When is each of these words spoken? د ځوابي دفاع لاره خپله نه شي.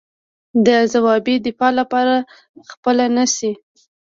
د 0.65 0.67
ځوابي 0.93 1.35
دفاع 1.45 1.71
لاره 1.77 2.17
خپله 2.71 3.05
نه 3.17 3.25
شي. 3.35 3.51